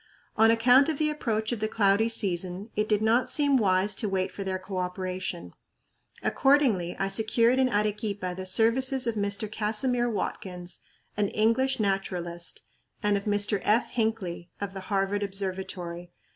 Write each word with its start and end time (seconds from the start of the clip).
On 0.35 0.49
account 0.49 0.89
of 0.89 0.97
the 0.97 1.11
approach 1.11 1.51
of 1.51 1.59
the 1.59 1.67
cloudy 1.67 2.09
season 2.09 2.71
it 2.75 2.89
did 2.89 3.03
not 3.03 3.29
seem 3.29 3.55
wise 3.55 3.93
to 3.93 4.09
wait 4.09 4.31
for 4.31 4.43
their 4.43 4.57
coöperation. 4.57 5.53
Accordingly, 6.23 6.95
I 6.97 7.07
secured 7.07 7.59
in 7.59 7.69
Arequipa 7.69 8.33
the 8.35 8.47
services 8.47 9.05
of 9.05 9.13
Mr. 9.13 9.47
Casimir 9.51 10.09
Watkins, 10.09 10.79
an 11.17 11.27
English 11.27 11.79
naturalist, 11.79 12.63
and 13.03 13.15
of 13.15 13.25
Mr. 13.25 13.59
F. 13.61 13.91
Hinckley, 13.91 14.49
of 14.59 14.73
the 14.73 14.79
Harvard 14.89 15.21
Observatory. 15.21 16.09